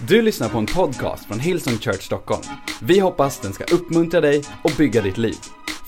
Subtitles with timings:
[0.00, 2.42] Du lyssnar på en podcast från Hillsong Church Stockholm.
[2.80, 5.36] Vi hoppas den ska uppmuntra dig och bygga ditt liv.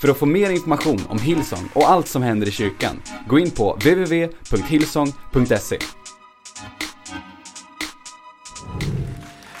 [0.01, 3.51] För att få mer information om Hillsong och allt som händer i kyrkan, gå in
[3.51, 5.79] på www.hillsong.se.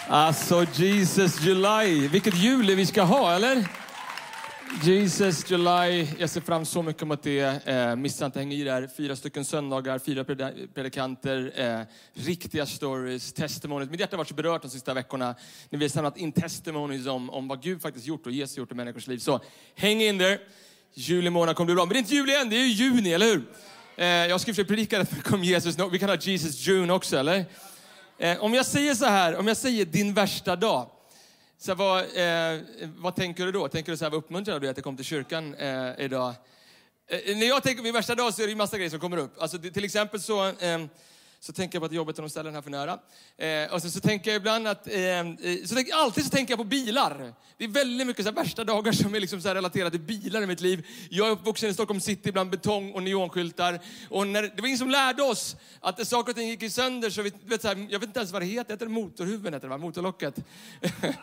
[0.07, 3.67] Alltså Jesus July, vilket juli vi ska ha, eller?
[4.77, 7.67] Jesus July, jag ser fram så mycket mot det.
[7.67, 8.89] Eh, missa inte, häng i där.
[8.97, 10.23] Fyra stycken söndagar, fyra
[10.73, 11.81] predikanter, eh,
[12.13, 13.89] riktiga stories, testimonies.
[13.89, 15.35] Mitt hjärta har varit så berört de sista veckorna
[15.69, 18.71] när vi har samlat in testimonies om, om vad Gud faktiskt gjort och Jesus gjort
[18.71, 19.17] i människors liv.
[19.17, 19.41] Så
[19.75, 20.39] häng in där.
[20.93, 21.85] Juli månad kommer bli bra.
[21.85, 23.43] Men det är inte juli än, det är ju juni, eller hur?
[23.97, 25.75] Eh, jag ska predika om Jesus.
[25.91, 27.45] Vi kan ha Jesus June också, eller?
[28.17, 30.89] Eh, om jag säger så här, om jag säger din värsta dag.
[31.61, 32.59] Så vad, eh,
[32.97, 33.67] vad tänker du då?
[33.67, 36.33] Tänker du så här, vad uppmuntrad du är att jag kom till kyrkan eh, idag?
[37.07, 38.99] Eh, när jag tänker på min värsta dag så är det en massa grejer som
[38.99, 39.41] kommer upp.
[39.41, 40.79] Alltså, det, till exempel så, eh,
[41.39, 42.99] så tänker jag på att jobbet är de ställen här för nära.
[43.37, 44.93] Eh, och sen så tänker jag ibland att, eh,
[45.65, 47.33] så tänk, alltid så tänker jag på bilar.
[47.57, 49.99] Det är väldigt mycket så här, värsta dagar som är liksom så här relaterade till
[49.99, 50.87] bilar i mitt liv.
[51.09, 53.79] Jag är uppvuxen i Stockholm city bland betong och neonskyltar.
[54.09, 57.09] Och när, det var ingen som lärde oss att saker och ting gick sönder.
[57.09, 59.53] Så vi, vet, så här, jag vet inte ens vad det heter, heter det motorhuven,
[59.53, 59.77] heter det va?
[59.77, 60.35] Motorlocket.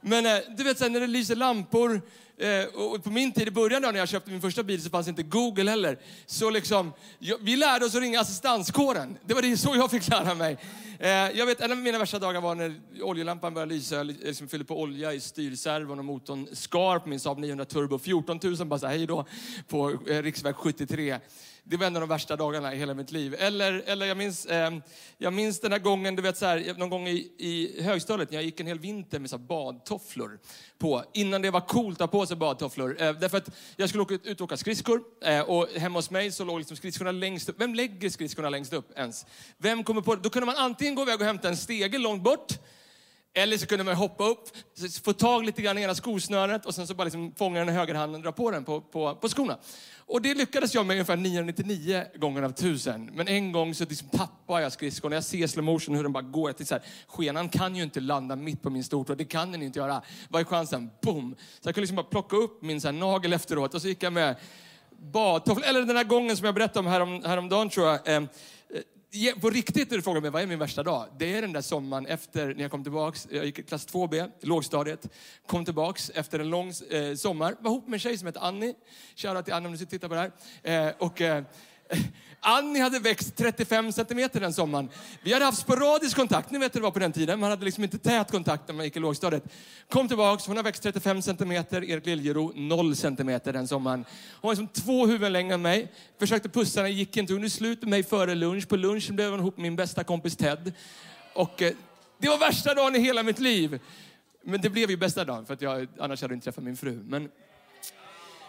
[0.00, 2.02] Men eh, du vet, så här, när det lyser lampor,
[2.38, 4.90] eh, och på min tid i början då, när jag köpte min första bil så
[4.90, 5.98] fanns inte Google heller.
[6.26, 9.18] Så liksom, jag, vi lärde oss att ringa assistanskåren.
[9.26, 10.58] Det var det så jag fick lära mig.
[10.98, 13.96] Eh, jag vet, en av mina värsta dagar var när oljelampan började lysa.
[13.96, 17.98] Jag liksom fyllde på olja i styrservon och motorn skar på min Saab 900 Turbo.
[17.98, 19.26] 14 000 bara så här, hej då,
[19.68, 21.18] på riksväg 73
[21.70, 23.34] det var en av de värsta dagarna i hela mitt liv.
[23.38, 24.70] Eller, eller jag, minns, eh,
[25.18, 28.38] jag minns den här gången, du vet så här, någon gång i, i högstadiet, när
[28.38, 30.38] jag gick en hel vinter med så badtofflor
[30.78, 31.04] på.
[31.14, 33.02] Innan det var coolt att ha på sig badtofflor.
[33.02, 35.02] Eh, därför att jag skulle åka ut, ut och åka skridskor.
[35.24, 37.60] Eh, och hemma hos mig så låg liksom skridskorna längst upp.
[37.60, 39.26] Vem lägger skridskorna längst upp ens?
[39.58, 40.22] Vem kommer på det?
[40.22, 42.52] Då kunde man antingen gå iväg och hämta en stege långt bort,
[43.34, 44.48] eller så kunde man hoppa upp,
[45.04, 47.72] få tag lite grann i ena skosnöret och sen så bara liksom fånga den i
[47.72, 49.58] högerhanden och dra på den på, på, på skorna.
[50.08, 53.10] Och det lyckades jag med ungefär 999 gånger av tusen.
[53.14, 55.12] Men en gång så liksom tappade jag skridskon.
[55.12, 56.54] Jag ser slow motion hur den bara går.
[56.58, 59.14] Jag så här, skenan kan ju inte landa mitt på min stortå.
[59.14, 60.02] Det kan den inte göra.
[60.28, 60.90] Vad är chansen?
[61.02, 61.36] Boom!
[61.38, 64.02] Så jag kunde liksom bara plocka upp min så här, nagel efteråt och så gick
[64.02, 64.36] jag med
[64.98, 65.66] badtofflor.
[65.66, 68.08] Eller den här gången som jag berättade om härom, häromdagen tror jag.
[68.08, 68.22] Eh,
[69.40, 71.06] på riktigt när du frågar mig vad är min värsta dag?
[71.18, 75.08] Det är den där sommaren efter när jag kom tillbaks, jag gick klass 2B, lågstadiet,
[75.46, 78.74] kom tillbaks efter en lång eh, sommar, var ihop med en tjej som heter Annie.
[79.16, 80.32] Shoutout till Annie om du sitter och tittar på det
[80.62, 80.88] här.
[80.88, 81.44] Eh, och, eh,
[82.40, 84.88] Annie hade växt 35 centimeter den sommaren.
[85.22, 87.40] Vi hade haft sporadisk kontakt, ni vet hur det var på den tiden.
[87.40, 89.44] Man hade liksom inte tät kontakt när man gick i lågstadiet.
[89.88, 94.04] Kom tillbaks, hon har växt 35 centimeter, Erik Liljero 0 centimeter den sommaren.
[94.40, 95.92] Hon var liksom två huvuden längre än mig.
[96.18, 97.32] Försökte pussa henne, gick inte.
[97.32, 98.68] Hon gjorde slut med mig före lunch.
[98.68, 100.72] På lunchen blev hon ihop med min bästa kompis Ted.
[101.32, 101.72] Och eh,
[102.18, 103.80] det var värsta dagen i hela mitt liv.
[104.44, 106.76] Men det blev ju bästa dagen, för att jag annars hade jag inte träffat min
[106.76, 107.02] fru.
[107.04, 107.28] Men,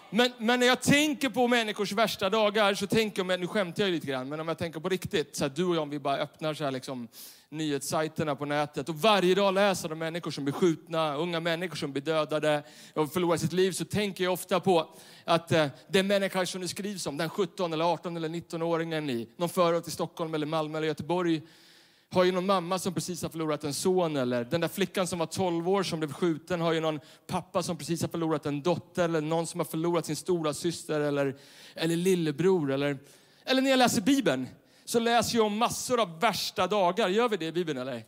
[0.09, 3.91] men, men, när jag tänker på människors värsta dagar så tänker jag, nu skämtar jag
[3.91, 5.99] lite grann, men om jag tänker på riktigt, så här, du och jag om vi
[5.99, 7.07] bara öppnar så här liksom,
[7.49, 11.91] nyhetssajterna på nätet och varje dag läser om människor som blir skjutna, unga människor som
[11.91, 16.45] blir dödade och förlorar sitt liv, så tänker jag ofta på att eh, den människa
[16.45, 20.33] som det skrivs om, den 17 eller 18 eller 19-åringen i någon förort i Stockholm
[20.33, 21.41] eller Malmö eller Göteborg,
[22.11, 25.19] har ju någon mamma som precis har förlorat en son eller den där flickan som
[25.19, 28.61] var 12 år som blev skjuten har ju någon pappa som precis har förlorat en
[28.61, 31.35] dotter eller någon som har förlorat sin stora syster eller,
[31.75, 32.97] eller lillebror eller,
[33.45, 34.47] eller när jag läser Bibeln
[34.85, 37.09] så läser jag om massor av värsta dagar.
[37.09, 38.03] Gör vi det i Bibeln eller?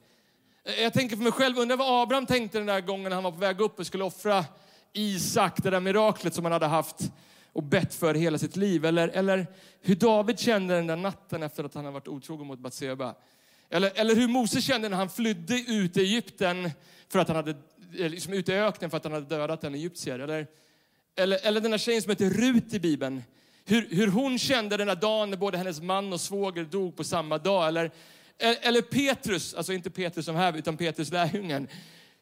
[0.80, 3.38] Jag tänker för mig själv, undrar vad Abraham tänkte den där gången han var på
[3.38, 4.46] väg upp och skulle offra
[4.94, 7.12] Isak, det där miraklet som han hade haft
[7.54, 8.86] och bett för hela sitt liv.
[8.86, 9.48] Eller, eller
[9.82, 13.16] hur David kände den där natten efter att han hade varit otrogen mot Batseba.
[13.72, 16.72] Eller, eller hur Mose kände när han flydde ut i Egypten
[17.10, 17.52] för att han hade,
[17.98, 20.20] eh, liksom ut i öknen för att han hade dödat en egyptier.
[20.20, 20.48] Eller,
[21.16, 23.24] eller, eller den där tjejen som heter Rut i Bibeln.
[23.66, 27.04] Hur, hur hon kände den där dagen när både hennes man och svåger dog på
[27.04, 27.68] samma dag.
[27.68, 27.92] Eller,
[28.38, 31.68] eller Petrus, alltså inte Petrus som här, utan Petrus lärjungen.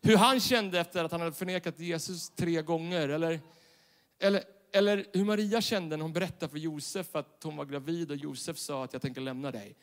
[0.02, 3.10] Hur han kände efter att han hade förnekat Jesus tre gånger.
[3.10, 3.40] Eller,
[4.20, 8.18] eller, eller hur Maria kände när hon berättade för Josef att hon var gravid och
[8.18, 9.76] Josef sa att jag tänker lämna dig.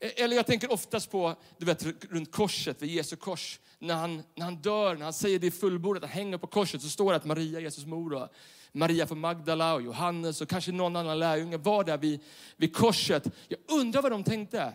[0.00, 3.60] E-, eller jag tänker oftast på, du vet, runt korset, vid Jesu kors.
[3.78, 6.82] När han, när han dör, när han säger det i fullbordat, han hänger på korset,
[6.82, 8.28] så står det att Maria, Jesus mor, och
[8.72, 12.20] Maria från Magdala och Johannes och kanske någon annan lärjunge var där vid,
[12.56, 13.26] vid korset.
[13.48, 14.72] Jag undrar vad de tänkte.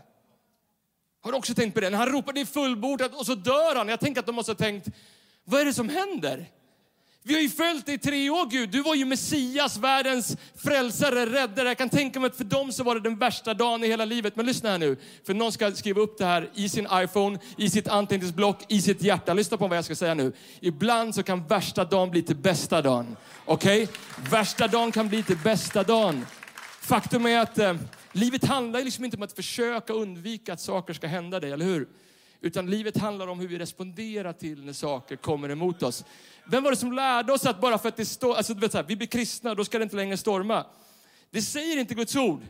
[1.21, 1.89] Har du också tänkt på det?
[1.89, 3.89] När han ropar det i fullbordat och så dör han.
[3.89, 4.87] Jag tänker att de måste ha tänkt,
[5.43, 6.49] vad är det som händer?
[7.25, 8.69] Vi har ju följt dig i tre år Gud.
[8.69, 11.67] Du var ju Messias, världens frälsare, räddare.
[11.67, 14.05] Jag kan tänka mig att för dem så var det den värsta dagen i hela
[14.05, 14.35] livet.
[14.35, 17.69] Men lyssna här nu, för någon ska skriva upp det här i sin iPhone, i
[17.69, 19.33] sitt anteckningsblock, i sitt hjärta.
[19.33, 20.33] Lyssna på vad jag ska säga nu.
[20.59, 23.17] Ibland så kan värsta dagen bli till bästa dagen.
[23.45, 23.83] Okej?
[23.83, 23.95] Okay?
[24.31, 26.25] Värsta dagen kan bli till bästa dagen.
[26.81, 27.75] Faktum är att eh,
[28.11, 31.87] livet handlar liksom inte om att försöka undvika att saker ska hända dig, eller hur?
[32.43, 36.05] Utan livet handlar om hur vi responderar till när saker kommer emot oss.
[36.45, 38.77] Vem var det som lärde oss att bara för att det står, alltså, vet så
[38.77, 40.65] här, vi blir kristna, då ska det inte längre storma.
[41.29, 42.41] Det säger inte Guds ord.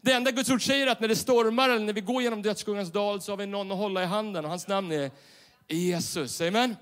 [0.00, 2.42] Det enda Guds ord säger är att när det stormar eller när vi går genom
[2.42, 5.10] dödsskuggans dal så har vi någon att hålla i handen och hans namn är
[5.68, 6.40] Jesus.
[6.40, 6.76] Amen?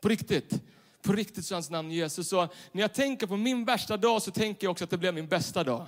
[0.00, 0.62] På riktigt.
[1.02, 2.28] På riktigt så är hans namn Jesus.
[2.28, 5.14] Så när jag tänker på min värsta dag så tänker jag också att det blev
[5.14, 5.86] min bästa dag.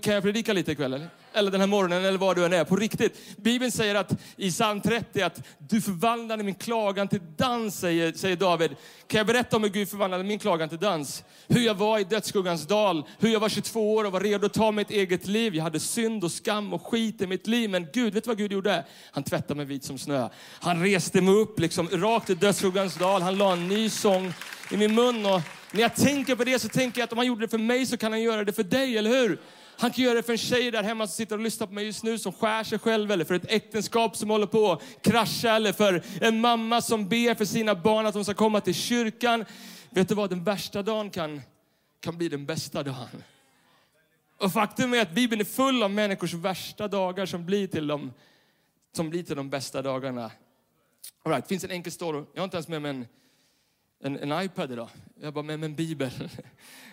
[0.00, 0.92] Kan jag predika lite ikväll?
[0.92, 1.10] Eller?
[1.34, 2.64] eller den här morgonen eller vad du än är.
[2.64, 3.36] På riktigt.
[3.36, 8.36] Bibeln säger att i psalm 30 att du förvandlade min klagan till dans, säger, säger
[8.36, 8.70] David.
[9.06, 11.24] Kan jag berätta om hur Gud förvandlade min klagan till dans?
[11.48, 14.52] Hur jag var i dödsskuggans dal, hur jag var 22 år och var redo att
[14.52, 15.54] ta mitt eget liv.
[15.54, 17.70] Jag hade synd och skam och skit i mitt liv.
[17.70, 18.84] Men Gud, vet du vad Gud gjorde?
[19.10, 20.28] Han tvättade mig vit som snö.
[20.60, 23.22] Han reste mig upp liksom, rakt i dödsskuggans dal.
[23.22, 24.32] Han la en ny sång
[24.70, 25.26] i min mun.
[25.26, 25.40] Och
[25.72, 27.86] när jag tänker på det så tänker jag att om han gjorde det för mig
[27.86, 29.38] så kan han göra det för dig, eller hur?
[29.78, 31.84] Han kan göra det för en tjej där hemma som sitter och lyssnar på mig
[31.84, 35.50] just nu som skär sig själv eller för ett äktenskap som håller på att krascha
[35.50, 39.44] eller för en mamma som ber för sina barn att de ska komma till kyrkan.
[39.90, 41.40] Vet du vad, den värsta dagen kan,
[42.00, 43.24] kan bli den bästa dagen.
[44.38, 48.12] Och faktum är att Bibeln är full av människors värsta dagar som blir till de,
[48.96, 50.30] som blir till de bästa dagarna.
[51.22, 52.24] All right, det finns en enkel story.
[52.32, 53.06] Jag har inte ens med mig en,
[54.04, 54.88] en, en iPad idag.
[55.14, 56.10] Jag har bara med mig en bibel.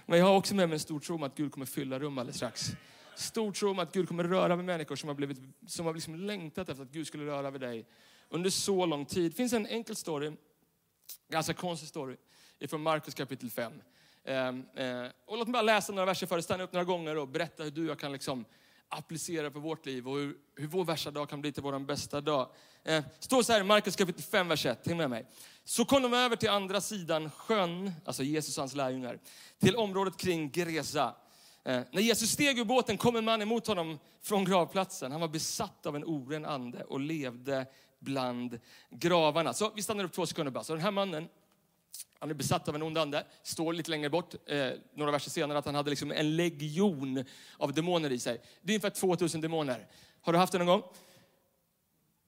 [0.05, 2.17] Men jag har också med mig en stor tro om att Gud kommer fylla rum
[2.17, 2.71] alldeles strax.
[3.15, 5.37] Stor tro om att Gud kommer röra vid människor som har, blivit,
[5.67, 7.85] som har liksom längtat efter att Gud skulle röra vid dig
[8.29, 9.31] under så lång tid.
[9.31, 10.31] Det finns en enkel story,
[11.29, 12.17] ganska konstig story,
[12.67, 13.73] från Markus kapitel 5.
[14.23, 17.17] Ehm, eh, och låt mig bara läsa några verser för dig, stanna upp några gånger
[17.17, 18.45] och berätta hur du och jag kan liksom
[18.89, 22.21] applicera på vårt liv och hur, hur vår värsta dag kan bli till vår bästa
[22.21, 22.49] dag.
[22.83, 24.87] Eh, står så här i Markus kapitel 5, vers 1.
[24.87, 25.25] Häng med mig.
[25.63, 29.19] Så kom de över till andra sidan sjön, alltså Jesus och hans lärjungar,
[29.59, 31.15] till området kring Geresa.
[31.63, 35.11] Eh, när Jesus steg ur båten kom en man emot honom från gravplatsen.
[35.11, 37.65] Han var besatt av en oren ande och levde
[37.99, 38.59] bland
[38.89, 39.53] gravarna.
[39.53, 40.63] Så vi stannar upp två sekunder bara.
[40.63, 41.27] Så den här mannen,
[42.19, 43.25] han är besatt av en ond ande.
[43.43, 47.25] Står lite längre bort, eh, några verser senare, att han hade liksom en legion
[47.57, 48.41] av demoner i sig.
[48.61, 49.87] Det är ungefär 2000 demoner.
[50.21, 50.83] Har du haft det någon gång?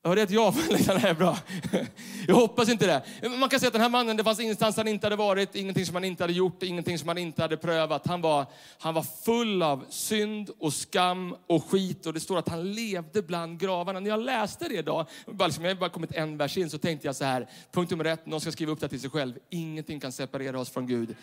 [0.06, 0.54] Jag hörde ett ja.
[0.70, 1.38] Det är bra.
[2.28, 3.30] Jag hoppas inte det.
[3.30, 5.86] Man kan säga att den här mannen, det fanns ingenstans han inte hade varit, ingenting
[5.86, 8.08] som han inte hade gjort, ingenting som han inte hade prövat.
[8.08, 8.46] Han var,
[8.80, 13.22] han var full av synd och skam och skit och det står att han levde
[13.22, 14.00] bland gravarna.
[14.00, 16.78] När jag läste det idag, bara liksom, jag har bara kommit en vers in, så
[16.78, 19.34] tänkte jag så här, punkt nummer ett, någon ska skriva upp det till sig själv.
[19.50, 21.16] Ingenting kan separera oss från Gud.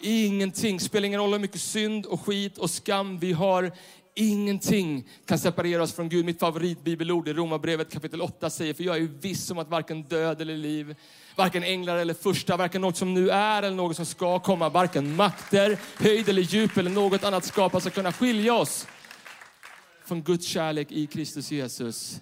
[0.00, 3.72] Ingenting, spelar ingen roll hur mycket synd och skit och skam vi har.
[4.20, 6.24] Ingenting kan separera oss från Gud.
[6.24, 10.40] Mitt favoritbibelord i Romarbrevet kapitel 8 säger, för jag är viss om att varken död
[10.40, 10.96] eller liv,
[11.36, 15.16] varken änglar eller första, varken något som nu är eller något som ska komma, varken
[15.16, 18.86] makter, höjd eller djup eller något annat skapat ska kunna skilja oss
[20.04, 22.20] från Guds kärlek i Kristus Jesus,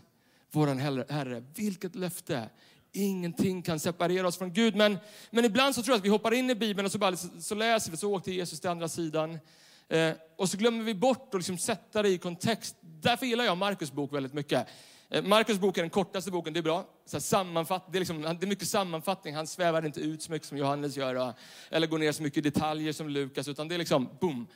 [0.52, 1.44] våran Herre.
[1.54, 2.48] Vilket löfte!
[2.92, 4.76] Ingenting kan separera oss från Gud.
[4.76, 4.98] Men,
[5.30, 7.54] men ibland så tror jag att vi hoppar in i Bibeln och så, bara, så
[7.54, 9.38] läser vi, så åkte Jesus till andra sidan.
[9.88, 12.76] Eh, och så glömmer vi bort att liksom sätta det i kontext.
[12.80, 14.68] Därför gillar jag Markus bok väldigt mycket.
[15.10, 16.86] Eh, Markus bok är den kortaste boken, det är bra.
[17.06, 20.48] Så sammanfatt, det, är liksom, det är mycket sammanfattning, han svävar inte ut så mycket
[20.48, 21.34] som Johannes gör.
[21.70, 24.46] Eller går ner så mycket i detaljer som Lukas, utan det är liksom boom.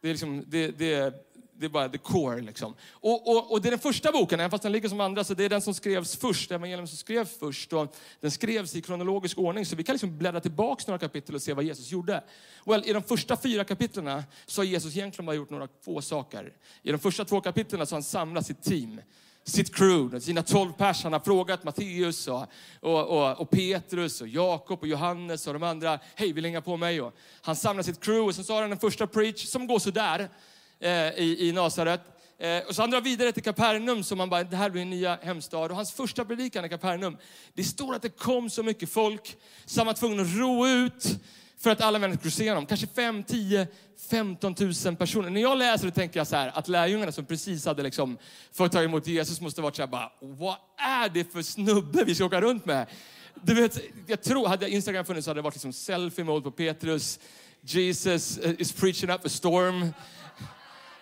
[0.00, 1.14] Det är, liksom, det, det,
[1.58, 2.40] det är bara the core.
[2.40, 2.74] Liksom.
[2.90, 5.34] Och, och, och, det är den första boken, även fast den ligger som andra, så
[5.34, 7.72] det är den som skrevs först, evangelium som skrevs först.
[7.72, 11.42] Och den skrevs i kronologisk ordning, så vi kan liksom bläddra tillbaka några kapitel och
[11.42, 12.24] se vad Jesus gjorde.
[12.66, 16.52] Well, I de första fyra kapitlen så har Jesus egentligen bara gjort några få saker.
[16.82, 19.00] I de första två kapitlen så har han samlat sitt team
[19.44, 21.02] sitt crew, sina tolv pers.
[21.02, 22.46] Han har frågat Matteus och,
[22.80, 25.98] och, och, och, Petrus och Jakob och Johannes och de andra.
[26.14, 27.00] Hej, vill hänga på mig?
[27.00, 29.78] Och han samlar sitt crew och sen så har han en första preach som går
[29.78, 30.28] sådär
[30.80, 32.00] eh, i, i Nasaret.
[32.38, 34.90] Eh, och så han drar vidare till Kapernaum, som han bara, det här blir en
[34.90, 35.70] nya hemstad.
[35.70, 37.16] Och hans första predikan i Kapernaum,
[37.54, 41.06] det står att det kom så mycket folk så han var tvungen att ro ut
[41.58, 42.66] för att alla människor skulle se honom.
[42.66, 43.66] Kanske 5, 10,
[44.10, 44.54] 15
[44.84, 45.30] 000 personer.
[45.30, 48.18] När jag läser det tänker jag så här, att lärjungarna som precis hade liksom
[48.52, 52.14] fått ta emot Jesus måste varit så här bara, vad är det för snubbe vi
[52.14, 52.86] ska åka runt med?
[53.42, 56.50] Du vet, jag tror, hade Instagram funnits så hade det varit liksom selfie mode på
[56.50, 57.18] Petrus.
[57.60, 59.92] Jesus is preaching up a storm.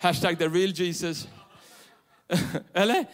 [0.03, 1.29] Hashtag the real Jesus.
[2.75, 3.05] Eller?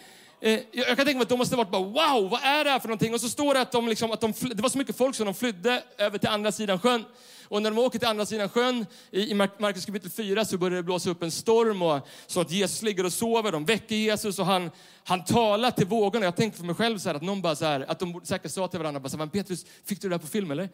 [0.40, 2.70] Eh, jag kan tänka mig att de måste ha varit bara wow, vad är det
[2.70, 3.14] här för någonting?
[3.14, 5.24] Och så står det att, de liksom, att de, det var så mycket folk så
[5.24, 7.04] de flydde över till andra sidan sjön.
[7.48, 10.76] Och när de åker till andra sidan sjön, i, i Markus kapitel 4, så börjar
[10.76, 11.82] det blåsa upp en storm.
[11.82, 14.70] Och, så att Jesus ligger och sover, de väcker Jesus och han,
[15.04, 16.24] han talar till vågorna.
[16.24, 18.50] Jag tänker för mig själv så här, att någon bara så här, att de säkert
[18.50, 20.68] sa till varandra, bara så här, Petrus, fick du det här på film eller?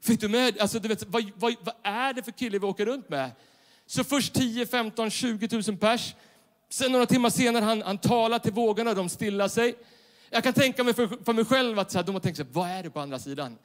[0.00, 2.86] Fick du med, alltså du vet, vad, vad, vad är det för kille vi åker
[2.86, 3.30] runt med?
[3.94, 6.14] Så först 10, 15, 20 000 pers.
[6.70, 9.74] Sen några timmar senare, han, han talar till vågorna, och de stillar sig.
[10.30, 12.46] Jag kan tänka mig för, för mig själv att så här, de har tänkt sig,
[12.52, 13.58] vad är det på andra sidan?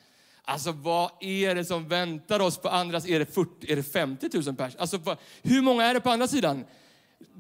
[0.44, 3.16] Alltså vad är det som väntar oss på andra sidan?
[3.16, 4.76] Är det, 40, är det 50 000 pers?
[4.76, 6.66] Alltså vad, hur många är det på andra sidan?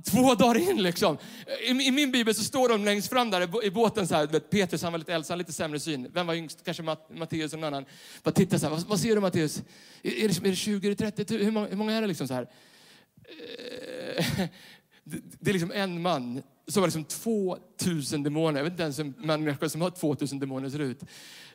[0.05, 1.17] Två dagar in liksom.
[1.61, 4.49] I, I, min bibel så står de längst fram där i båten så här, vet,
[4.49, 6.11] Petrus han var lite äldre, han lite sämre syn.
[6.13, 6.63] Vem var yngst?
[6.65, 7.85] Kanske Matt, Matteus och någon annan.
[8.23, 9.61] Bara titta så här, vad, vad ser du Matteus?
[10.03, 12.07] Är, är, det, är det 20, är det 30 hur många, hur många är det
[12.07, 12.47] liksom så här?
[13.27, 14.23] Eh,
[15.39, 18.59] det är liksom en man som har liksom 2000 demoner.
[18.59, 21.03] Jag vet inte ens hur en människa som har 2000 demoner ser ut.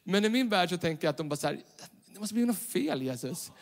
[0.05, 1.61] Men i min värld så tänker jag att de bara så här,
[2.13, 3.53] det måste bli något fel Jesus.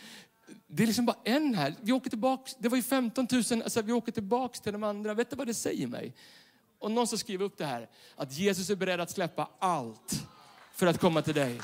[0.67, 1.75] Det är liksom bara en här.
[1.81, 5.14] Vi åker tillbaks, det var ju 15 000, alltså vi åker tillbaks till de andra.
[5.14, 6.14] Vet du vad det säger mig?
[6.79, 10.26] Och någon som skriver upp det här, att Jesus är beredd att släppa allt
[10.73, 11.61] för att komma till dig.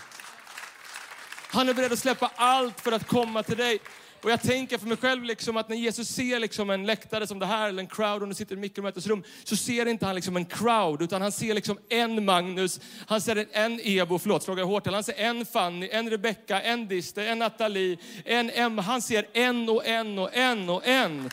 [1.48, 3.78] Han är beredd att släppa allt för att komma till dig.
[4.22, 7.38] Och jag tänker för mig själv liksom att när Jesus ser liksom en läktare som
[7.38, 10.36] det här, eller en crowd, och nu sitter i mikromötesrum, så ser inte han liksom
[10.36, 14.66] en crowd, utan han ser liksom en Magnus, han ser en Ebo, förlåt, slår jag
[14.66, 18.82] hårt Han ser en Fanny, en Rebecka, en Diste, en Nathalie, en Emma.
[18.82, 21.30] Han ser en och en och en och en.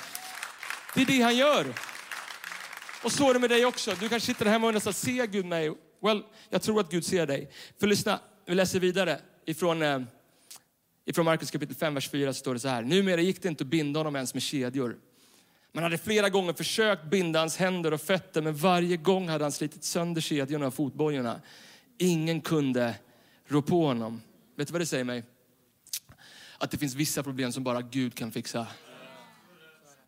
[0.95, 1.65] Det är det han gör.
[3.03, 3.91] Och så är det med dig också.
[3.99, 5.71] Du kanske sitter hemma och undrar, ser Gud mig?
[6.01, 7.51] Well, jag tror att Gud ser dig.
[7.79, 9.99] För lyssna, vi läser vidare ifrån eh,
[11.05, 12.81] Ifrån Markus kapitel 5, vers 4 står det så här.
[12.81, 14.97] Numera gick det inte att binda honom ens med kedjor.
[15.71, 19.51] Man hade flera gånger försökt binda hans händer och fötter, men varje gång hade han
[19.51, 21.41] slitit sönder kedjorna och fotbojorna.
[21.97, 22.95] Ingen kunde
[23.47, 24.21] rå på honom.
[24.55, 25.23] Vet du vad det säger mig?
[26.57, 28.67] Att det finns vissa problem som bara Gud kan fixa.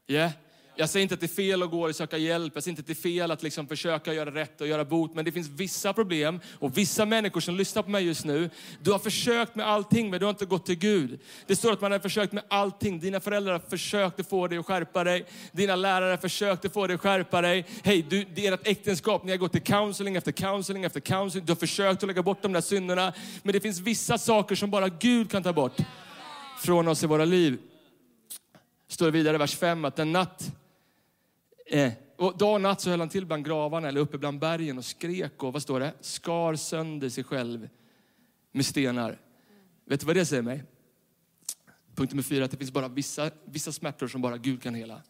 [0.08, 0.32] Yeah?
[0.78, 2.52] Jag säger inte att det är fel att gå och söka hjälp.
[2.56, 5.16] Jag säger inte att det är fel att liksom försöka göra rätt och göra bot.
[5.16, 8.50] Men det finns vissa problem och vissa människor som lyssnar på mig just nu.
[8.82, 11.20] Du har försökt med allting men du har inte gått till Gud.
[11.48, 13.00] Det står att man har försökt med allting.
[13.00, 15.26] Dina föräldrar har försökt få dig att skärpa dig.
[15.52, 17.66] Dina lärare har försökt få dig att skärpa dig.
[17.84, 19.24] Hej, du, det är ert äktenskap.
[19.24, 21.46] Ni har gått till counseling efter counseling efter counseling.
[21.46, 23.14] Du har försökt att lägga bort de där synderna.
[23.44, 25.78] Men det finns vissa saker som bara Gud kan ta bort
[26.64, 27.58] från oss i våra liv.
[28.88, 30.52] Står vidare i vers 5 att en natt
[31.66, 34.78] Eh, och dag och natt så höll han till bland gravarna eller uppe bland bergen
[34.78, 35.94] och skrek och, vad står det?
[36.02, 37.70] Skar sönder sig själv
[38.52, 39.18] med stenar.
[39.86, 40.64] Vet du vad det säger mig?
[41.96, 45.02] Punkt nummer fyra, att det finns bara vissa, vissa smärtor som bara Gud kan hela.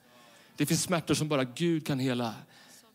[0.58, 2.34] Det finns smärtor som bara Gud kan hela.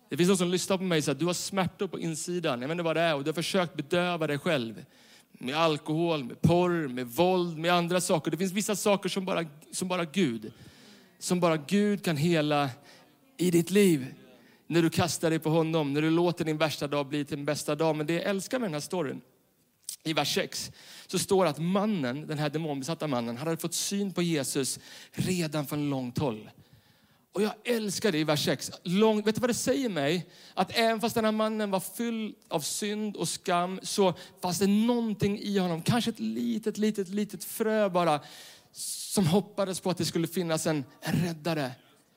[0.09, 2.61] Det finns någon som lyssnar på mig och säger att du har smärtor på insidan.
[2.61, 4.85] Jag vet inte vad det är och du har försökt bedöva dig själv.
[5.33, 8.31] Med alkohol, med porr, med våld, med andra saker.
[8.31, 10.52] Det finns vissa saker som bara, som bara Gud,
[11.19, 12.71] som bara Gud kan hela
[13.40, 14.14] i ditt liv.
[14.66, 17.44] När du kastar dig på honom, när du låter din värsta dag bli till din
[17.44, 17.97] bästa dag.
[17.97, 19.20] Men det jag älskar med den här storyn,
[20.02, 20.73] i vers 6,
[21.06, 24.78] så står det att mannen, den här demonbesatta mannen, hade fått syn på Jesus
[25.12, 26.50] redan från långt håll.
[27.32, 28.70] Och jag älskar det i vers 6.
[28.82, 30.26] Lång, vet du vad det säger mig?
[30.54, 34.66] Att även fast den här mannen var fylld av synd och skam så fanns det
[34.66, 38.20] någonting i honom, kanske ett litet, litet, litet frö bara,
[38.73, 41.70] som hoppades på att det skulle finnas en, en räddare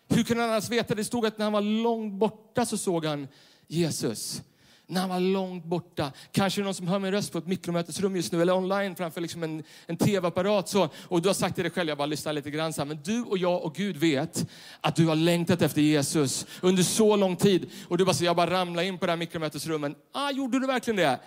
[0.10, 0.96] hur kunde han annars veta?
[0.96, 3.28] Det stod att när han var långt borta så såg han
[3.68, 4.42] Jesus.
[4.88, 6.12] När han var långt borta.
[6.32, 9.44] Kanske någon som hör min röst på ett mikromötesrum just nu eller online framför liksom
[9.44, 10.70] en, en tv-apparat.
[10.70, 12.86] Så, och du har sagt till dig själv, jag bara lyssnar lite grann så här,
[12.86, 14.50] men du och jag och Gud vet
[14.82, 17.70] att du har längtat efter Jesus under så lång tid.
[17.88, 19.98] Och du bara säger, jag bara ramlar in på det här mikromötesrummet.
[20.12, 21.20] Ah, gjorde du verkligen det?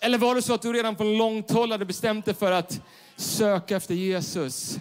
[0.00, 2.80] Eller var det så att du redan på långt håll hade bestämt dig för att
[3.16, 4.78] söka efter Jesus?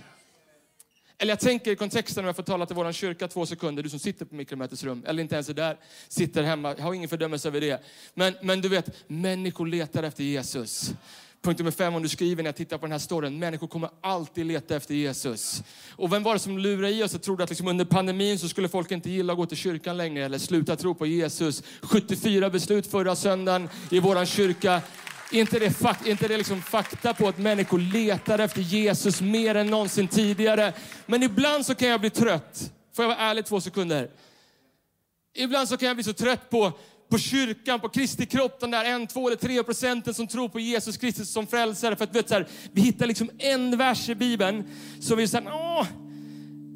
[1.21, 3.89] Eller jag tänker i kontexten om jag får tala till vår kyrka två sekunder, du
[3.89, 7.47] som sitter på mikromötesrum, eller inte ens är där, sitter hemma, jag har ingen fördömelse
[7.47, 7.83] över det.
[8.13, 10.91] Men, men du vet, människor letar efter Jesus.
[11.41, 13.39] Punkt nummer fem, om du skriver när jag tittar på den här storyn.
[13.39, 15.63] Människor kommer alltid leta efter Jesus.
[15.89, 18.49] Och vem var det som lurade i oss och trodde att liksom under pandemin så
[18.49, 21.63] skulle folk inte gilla att gå till kyrkan längre eller sluta tro på Jesus.
[21.81, 24.81] 74 beslut förra söndagen i våran kyrka.
[25.31, 29.55] Är inte det, fak inte det liksom fakta på att människor letar efter Jesus mer
[29.55, 30.73] än någonsin tidigare?
[31.05, 32.71] Men ibland så kan jag bli trött.
[32.95, 34.09] Får jag vara ärlig två sekunder?
[35.35, 36.71] Ibland så kan jag bli så trött på,
[37.09, 40.59] på kyrkan, på Kristi kropp, de där en, två eller tre procenten som tror på
[40.59, 41.95] Jesus Kristus som frälsare.
[41.95, 44.63] För att vet, så här, vi hittar liksom en vers i Bibeln
[45.01, 45.87] som vi säger, åh,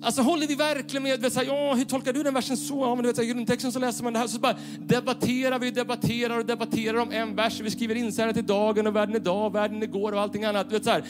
[0.06, 1.22] Alltså håller vi verkligen med?
[1.22, 2.80] Vet, så här, ja, hur tolkar du den versen så?
[2.80, 5.60] Ja, men du vet, så här, grundtexten så läser man det här, så bara debatterar
[5.60, 7.60] vi, debatterar och debatterar om en vers.
[7.60, 10.72] Vi skriver insändare till dagen och världen idag, världen igår och allting annat.
[10.72, 11.04] Vet, så här.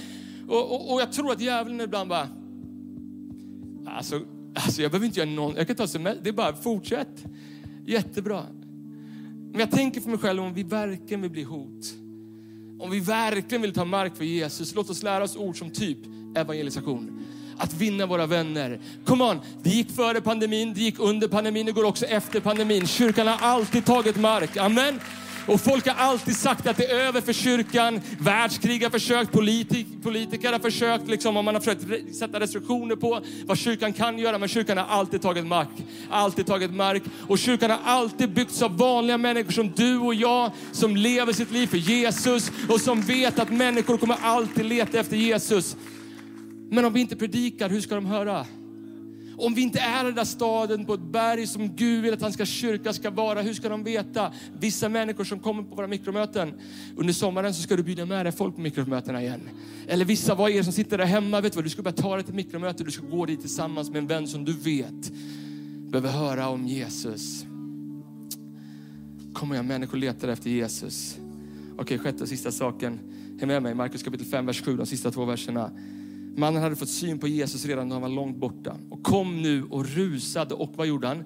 [0.48, 2.28] Och, och, och jag tror att djävulen ibland bara,
[3.86, 4.22] alltså,
[4.54, 7.25] alltså jag behöver inte göra någon, jag kan ta semester, det är bara fortsätt.
[7.86, 8.44] Jättebra.
[9.52, 11.94] Men jag tänker för mig själv om vi verkligen vill bli hot,
[12.80, 15.98] om vi verkligen vill ta mark för Jesus, låt oss lära oss ord som typ
[16.36, 17.15] evangelisation.
[17.58, 18.80] Att vinna våra vänner.
[19.06, 22.88] Come on, det gick före pandemin, det gick under pandemin, det går också efter pandemin.
[22.88, 24.58] Kyrkan har alltid tagit mark.
[24.58, 25.00] Amen.
[25.48, 28.02] Och folk har alltid sagt att det är över för kyrkan.
[28.20, 33.22] Världskrig har försökt, politik, politiker har försökt, liksom, och man har försökt sätta restriktioner på
[33.46, 34.38] vad kyrkan kan göra.
[34.38, 35.70] Men kyrkan har alltid tagit mark.
[36.10, 37.04] Alltid tagit mark.
[37.28, 41.52] Och kyrkan har alltid byggts av vanliga människor som du och jag, som lever sitt
[41.52, 45.76] liv för Jesus och som vet att människor kommer alltid leta efter Jesus.
[46.75, 48.46] Men om vi inte predikar, hur ska de höra?
[49.38, 52.22] Om vi inte är i den där staden på ett berg som Gud vill att
[52.22, 54.34] hans kyrka ska vara, hur ska de veta?
[54.60, 56.53] Vissa människor som kommer på våra mikromöten,
[56.96, 59.41] under sommaren så ska du bjuda med dig folk på mikromötena igen.
[59.88, 61.65] Eller vissa av er som sitter där hemma, vet du vad?
[61.65, 64.27] Du ska bara ta dig till mikromöte, du ska gå dit tillsammans med en vän
[64.27, 65.12] som du vet
[65.89, 67.46] behöver höra om Jesus.
[69.34, 71.17] Kom igen, människor letar efter Jesus.
[71.77, 73.00] Okej, sjätte och sista saken.
[73.39, 75.72] Häng med mig, Markus kapitel 5, vers 7, de sista två verserna.
[76.36, 79.63] Mannen hade fått syn på Jesus redan när han var långt borta och kom nu
[79.63, 81.24] och rusade och vad gjorde han?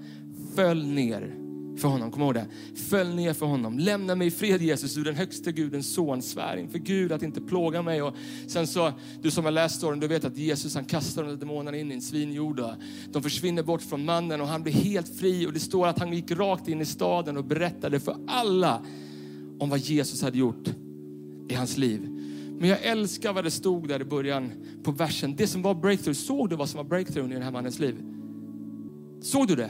[0.55, 1.35] Föll ner
[1.79, 2.11] för honom.
[2.11, 2.45] Kom ihåg det.
[2.75, 3.79] Föll ner för honom.
[3.79, 6.21] Lämna mig i fred Jesus, du den högste Gudens son.
[6.21, 8.01] Svär inför Gud att inte plåga mig.
[8.01, 8.15] Och
[8.47, 11.77] sen så, du som har läst storyn, du vet att Jesus han kastar de demonerna
[11.77, 12.61] in i en svinjord.
[13.11, 15.47] De försvinner bort från mannen och han blir helt fri.
[15.47, 18.81] Och det står att han gick rakt in i staden och berättade för alla
[19.59, 20.69] om vad Jesus hade gjort
[21.49, 22.18] i hans liv.
[22.59, 24.51] Men jag älskar vad det stod där i början
[24.83, 25.35] på versen.
[25.35, 26.17] Det som var breakthrough.
[26.17, 27.95] Såg du vad som var breakthrough i den här mannens liv?
[29.21, 29.69] Såg du det?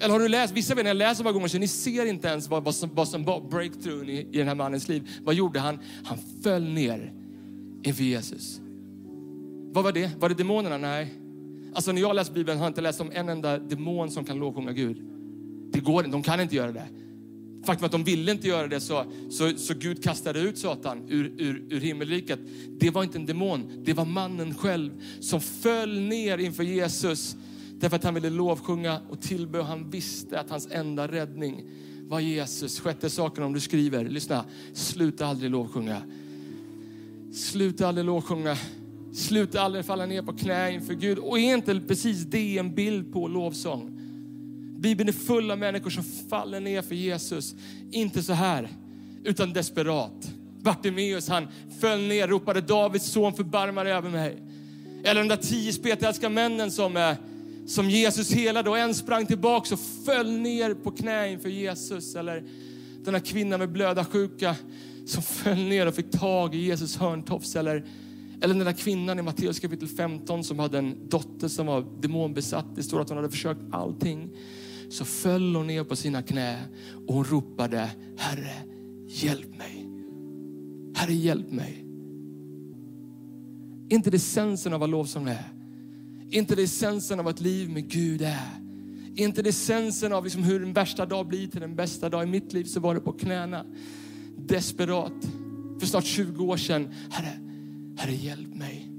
[0.00, 0.56] Eller har du läst?
[0.56, 2.74] Vissa av er, när jag läser några gånger så ni ser inte ens vad, vad,
[2.74, 5.08] som, vad som var breakthrough i, i den här mannens liv.
[5.22, 5.78] Vad gjorde han?
[6.04, 7.12] Han föll ner
[7.82, 8.60] inför Jesus.
[9.72, 10.10] Vad var det?
[10.18, 10.78] Var det demonerna?
[10.78, 11.14] Nej.
[11.74, 14.38] Alltså när jag läst Bibeln har jag inte läst om en enda demon som kan
[14.38, 15.02] lovsjunga Gud.
[15.72, 16.86] Det går inte, de kan inte göra det
[17.64, 21.32] faktum att de ville inte göra det så, så, så Gud kastade ut Satan ur,
[21.38, 22.40] ur, ur himmelriket.
[22.78, 27.36] Det var inte en demon, det var mannen själv som föll ner inför Jesus
[27.82, 31.64] därför att han ville lovsjunga och tillbe han visste att hans enda räddning
[32.08, 32.80] var Jesus.
[32.80, 36.02] Sjätte saken om du skriver, lyssna, sluta aldrig lovsjunga.
[37.32, 38.56] Sluta aldrig lovsjunga.
[39.12, 41.18] Sluta aldrig falla ner på knä inför Gud.
[41.18, 44.01] Och är inte precis det en bild på lovsång?
[44.82, 47.54] Bibeln är full av människor som faller ner för Jesus.
[47.90, 48.68] Inte så här,
[49.24, 50.32] utan desperat.
[50.60, 51.48] Bartimeus han
[51.80, 54.42] föll ner, ropade Davids son förbarma dig över mig.
[55.04, 57.14] Eller de där tio spetälska männen som,
[57.66, 62.14] som Jesus helade och en sprang tillbaka och föll ner på knä inför Jesus.
[62.14, 62.44] Eller
[63.04, 64.56] den där kvinnan med blöda sjuka
[65.06, 67.56] som föll ner och fick tag i Jesus hörntofs.
[67.56, 67.84] Eller,
[68.40, 72.66] eller den där kvinnan i Matteus kapitel 15 som hade en dotter som var demonbesatt.
[72.76, 74.30] Det står att hon hade försökt allting
[74.92, 76.58] så föll hon ner på sina knä
[77.06, 78.54] och hon ropade, Herre,
[79.06, 79.88] hjälp mig.
[80.94, 81.86] Herre, hjälp mig.
[83.88, 85.52] inte det essensen av vad lovsång är?
[86.30, 88.62] inte det essensen av vad ett liv med Gud är?
[89.14, 92.22] inte det essensen av liksom hur en värsta dag blir till den bästa dag?
[92.22, 93.64] I mitt liv så var det på knäna,
[94.36, 95.28] desperat.
[95.80, 97.38] För snart 20 år sedan, Herre,
[97.96, 98.91] Herre hjälp mig.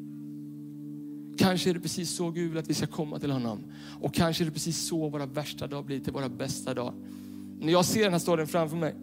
[1.37, 3.63] Kanske är det precis så Gud vill att vi ska komma till honom.
[4.01, 6.93] Och kanske är det precis så våra värsta dagar blir till våra bästa dagar.
[7.59, 8.95] När jag ser den här staden framför mig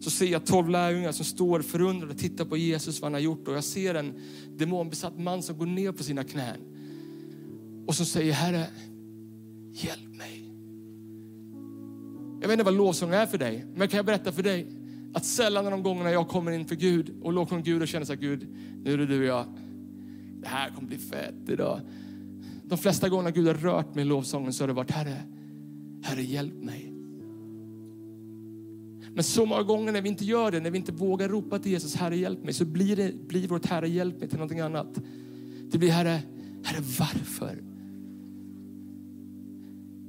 [0.00, 3.20] så ser jag tolv lärjungar som står förundrade och tittar på Jesus, vad han har
[3.20, 3.48] gjort.
[3.48, 4.14] Och jag ser en
[4.56, 6.60] demonbesatt man som går ner på sina knän
[7.86, 8.66] och som säger, Herre,
[9.72, 10.52] hjälp mig.
[12.40, 14.66] Jag vet inte vad lovsång är för dig, men kan jag berätta för dig
[15.14, 18.20] att sällan de gångerna jag kommer inför Gud och lovsjunger Gud och känner så här,
[18.20, 18.48] Gud,
[18.84, 19.46] nu är det du och jag
[20.46, 21.80] det här kommer bli fett idag.
[22.64, 25.22] De flesta gånger Gud har rört mig i lovsången så har det varit, Herre,
[26.02, 26.92] Herre hjälp mig.
[29.14, 31.72] Men så många gånger när vi inte gör det, när vi inte vågar ropa till
[31.72, 34.98] Jesus, Herre hjälp mig, så blir, det, blir vårt Herre hjälp mig till någonting annat.
[35.70, 36.22] Det blir Herre,
[36.64, 37.62] Herre varför?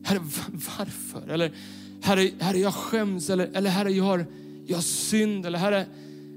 [0.03, 0.19] Herre
[0.77, 1.29] varför?
[1.29, 1.51] Eller
[2.01, 4.25] Herre, herre jag skäms, eller, eller Herre jag har,
[4.65, 5.85] jag har synd, eller Herre,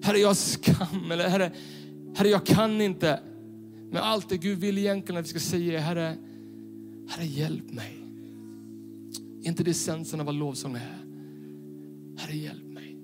[0.03, 1.53] herre jag har skam, eller Herre,
[2.17, 3.21] herre jag kan inte.
[3.91, 6.17] Men allt det Gud vill egentligen att vi ska säga är, Herre,
[7.09, 7.97] Herre hjälp mig.
[9.43, 11.05] inte det essensen av vad lovsång är?
[12.17, 12.97] Herre hjälp mig.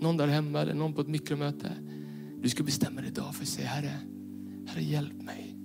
[0.00, 1.72] Någon där hemma eller någon på ett mikromöte.
[2.42, 3.98] Du ska bestämma dig idag för att säga Herre,
[4.66, 5.56] Herre hjälp mig.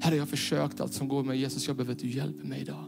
[0.00, 2.60] Herre, jag har försökt allt som går med Jesus, jag behöver att du hjälper mig
[2.60, 2.84] idag.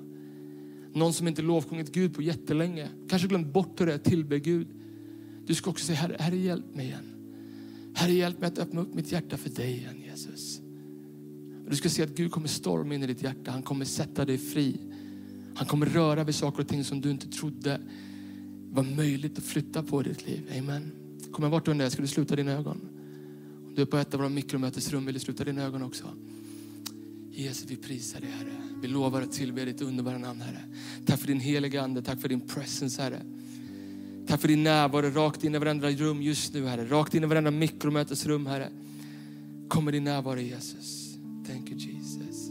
[0.95, 4.39] Någon som inte lovsjungit Gud på jättelänge, kanske glömt bort hur det är att tillbe
[4.39, 4.69] Gud.
[5.47, 7.12] Du ska också säga, Herre, Herre hjälp mig igen.
[8.03, 10.61] Herre hjälp mig att öppna upp mitt hjärta för dig igen Jesus.
[11.69, 13.51] Du ska se att Gud kommer storma in i ditt hjärta.
[13.51, 14.77] Han kommer sätta dig fri.
[15.55, 17.81] Han kommer röra vid saker och ting som du inte trodde
[18.71, 20.53] var möjligt att flytta på i ditt liv.
[20.59, 20.93] Amen.
[21.33, 21.91] Kommer jag bort under det?
[21.91, 22.81] ska du sluta dina ögon.
[23.67, 26.05] Om du är på ett av våra mikromötesrum vill du sluta dina ögon också.
[27.31, 28.53] Jesus, vi prisar dig Herre.
[28.83, 30.65] Vi lovar att tillbe ditt underbara namn Herre.
[31.07, 33.23] Tack för din heliga Ande, tack för din presence Herre.
[34.33, 36.85] Tack för din närvaro rakt in i varenda rum just nu Herre.
[36.85, 38.69] Rakt in i varenda mikromötesrum Herre.
[39.69, 41.15] Kom med din närvaro Jesus.
[41.47, 42.51] Thank you Jesus.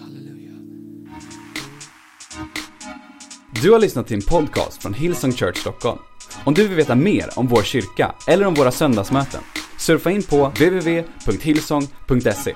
[0.00, 0.52] Halleluja.
[3.62, 5.98] Du har lyssnat till en podcast från Hillsong Church Stockholm.
[6.44, 9.40] Om du vill veta mer om vår kyrka eller om våra söndagsmöten,
[9.78, 12.54] surfa in på www.hillsong.se.